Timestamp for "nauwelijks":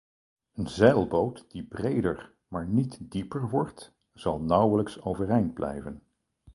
4.41-5.01